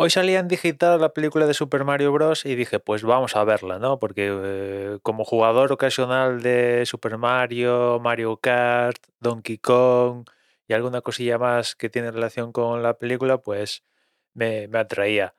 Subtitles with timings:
[0.00, 2.46] Hoy salía en digital la película de Super Mario Bros.
[2.46, 3.98] y dije, pues vamos a verla, ¿no?
[3.98, 10.24] Porque eh, como jugador ocasional de Super Mario, Mario Kart, Donkey Kong
[10.68, 13.82] y alguna cosilla más que tiene relación con la película, pues
[14.34, 15.34] me, atraía.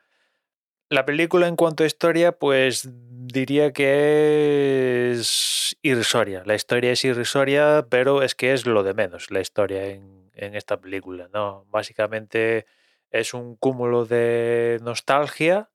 [0.90, 6.44] La película en cuanto a historia, pues diría que es irrisoria.
[6.46, 10.56] La historia es irrisoria, pero es que es lo de menos la historia en, en
[10.56, 11.66] esta película, ¿no?
[11.70, 12.66] Básicamente
[13.12, 15.70] es un cúmulo de nostalgia.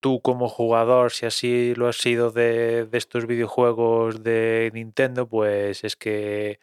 [0.00, 5.82] Tú como jugador, si así lo has sido de, de estos videojuegos de Nintendo, pues
[5.82, 6.60] es que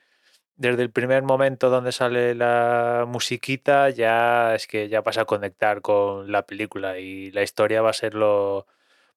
[0.57, 5.81] desde el primer momento donde sale la musiquita ya es que ya vas a conectar
[5.81, 8.67] con la película y la historia va a ser lo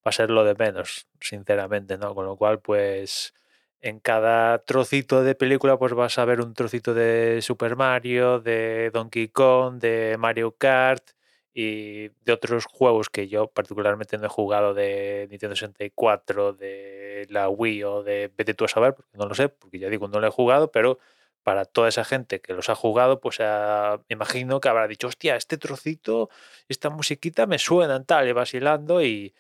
[0.06, 2.15] va a ser lo de menos, sinceramente, ¿no?
[2.15, 3.34] Con lo cual, pues
[3.80, 8.90] en cada trocito de película pues vas a ver un trocito de Super Mario, de
[8.93, 11.10] Donkey Kong, de Mario Kart
[11.54, 17.49] y de otros juegos que yo particularmente no he jugado de Nintendo 64, de la
[17.49, 20.21] Wii o de vete tú a saber, porque no lo sé, porque ya digo, no
[20.21, 20.99] lo he jugado, pero
[21.43, 25.37] para toda esa gente que los ha jugado, pues me imagino que habrá dicho, hostia,
[25.37, 26.30] este trocito,
[26.68, 29.34] esta musiquita me suena tal, y vacilando y,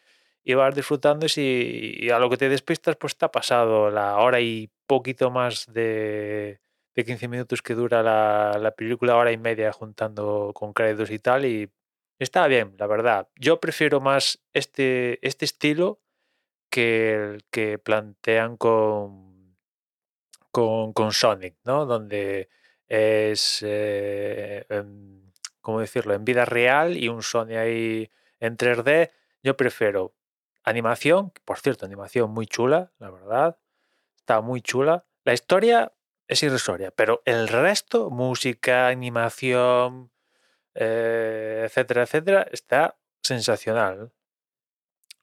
[0.48, 4.40] y vas disfrutando y, a lo que te despistas, pues te ha pasado la hora
[4.40, 6.62] y poquito más de,
[6.94, 11.18] de 15 minutos que dura la, la, película, hora y media juntando con créditos y
[11.18, 11.70] tal, y
[12.18, 13.28] está bien, la verdad.
[13.36, 16.00] Yo prefiero más este, este estilo
[16.70, 19.54] que el que plantean con,
[20.50, 21.84] con, con Sonic, ¿no?
[21.84, 22.48] Donde
[22.86, 28.10] es, eh, en, ¿cómo decirlo?, en vida real y un Sonic ahí
[28.40, 29.10] en 3D.
[29.42, 30.14] Yo prefiero
[30.68, 33.58] Animación, por cierto, animación muy chula, la verdad.
[34.18, 35.06] Está muy chula.
[35.24, 35.94] La historia
[36.26, 40.12] es irrisoria, pero el resto, música, animación,
[40.74, 44.12] eh, etcétera, etcétera, está sensacional.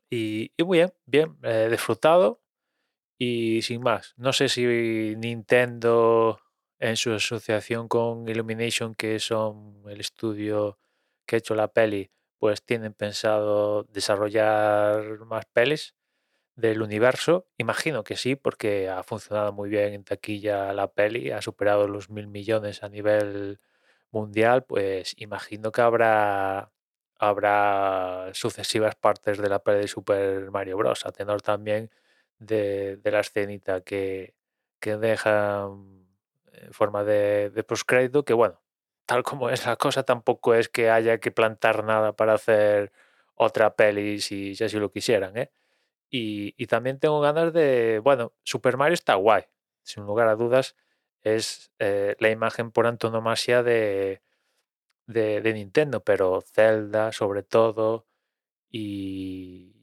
[0.09, 2.41] Y, muy bien, bien, eh, disfrutado
[3.19, 4.15] y sin más.
[4.17, 4.65] No sé si
[5.15, 6.41] Nintendo
[6.79, 10.79] en su asociación con Illumination, que son el estudio
[11.27, 12.09] que ha hecho la peli,
[12.39, 15.95] pues tienen pensado desarrollar más pelis
[16.55, 17.47] del universo.
[17.57, 22.09] Imagino que sí, porque ha funcionado muy bien en taquilla la peli, ha superado los
[22.09, 23.59] mil millones a nivel
[24.11, 26.71] mundial, pues imagino que habrá
[27.17, 31.05] habrá sucesivas partes de la peli de Super Mario Bros.
[31.05, 31.89] a tenor también
[32.39, 34.35] de, de la escenita que,
[34.79, 35.69] que deja
[36.53, 38.61] en forma de, de postcrédito, que bueno,
[39.05, 42.91] tal como es la cosa, tampoco es que haya que plantar nada para hacer
[43.35, 45.51] otra peli si, si así lo quisieran, ¿eh?
[46.09, 49.43] Y, también tengo ganas de, bueno, Super Mario está guay,
[49.83, 50.75] sin lugar a dudas,
[51.21, 54.21] es eh, la imagen por antonomasia de,
[55.07, 58.07] de, de, Nintendo, pero Zelda sobre todo
[58.71, 59.75] y,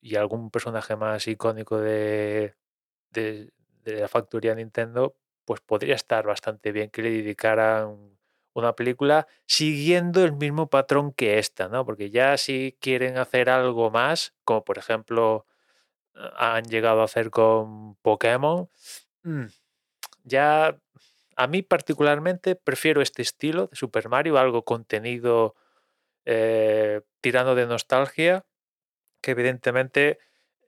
[0.00, 2.54] y algún personaje más icónico de,
[3.10, 3.52] de,
[3.84, 8.19] de la factoría Nintendo, pues podría estar bastante bien que le dedicaran
[8.52, 11.84] una película siguiendo el mismo patrón que esta, ¿no?
[11.84, 15.46] Porque ya si quieren hacer algo más, como por ejemplo
[16.14, 18.68] han llegado a hacer con Pokémon,
[19.22, 19.46] mm,
[20.24, 20.78] ya
[21.36, 25.54] a mí particularmente prefiero este estilo de Super Mario, algo contenido
[26.26, 28.44] eh, tirando de nostalgia,
[29.22, 30.18] que evidentemente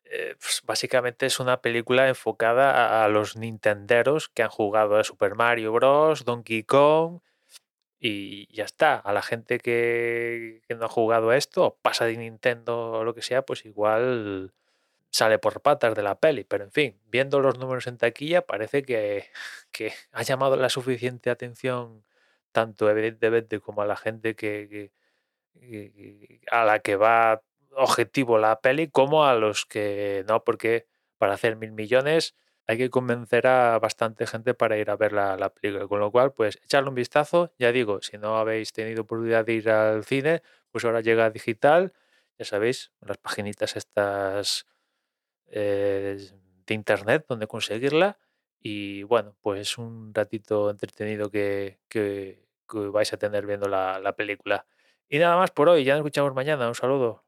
[0.04, 5.04] eh, pues básicamente es una película enfocada a, a, los nintenderos que han jugado a
[5.04, 7.20] Super Mario Bros, Donkey Kong,
[8.04, 8.96] y ya está.
[8.96, 13.14] A la gente que, no ha jugado a esto, o pasa de Nintendo o lo
[13.14, 14.52] que sea, pues igual
[15.10, 16.44] sale por patas de la peli.
[16.44, 19.30] Pero en fin, viendo los números en taquilla, parece que,
[19.72, 22.04] que ha llamado la suficiente atención
[22.52, 24.92] tanto evidentemente como a la gente que,
[26.50, 30.86] a la que va objetivo la peli, como a los que no, porque
[31.18, 32.34] para hacer mil millones
[32.66, 35.86] hay que convencer a bastante gente para ir a ver la, la, película.
[35.88, 37.52] Con lo cual, pues echarle un vistazo.
[37.58, 41.92] Ya digo, si no habéis tenido oportunidad de ir al cine, pues ahora llega digital.
[42.38, 44.66] Ya sabéis, las paginitas estas
[45.48, 46.18] eh,
[46.66, 48.18] de internet donde conseguirla.
[48.60, 54.14] Y bueno, pues un ratito entretenido que, que, que vais a tener viendo la, la
[54.14, 54.66] película.
[55.08, 56.68] Y nada más por hoy, ya nos escuchamos mañana.
[56.68, 57.20] Un saludo.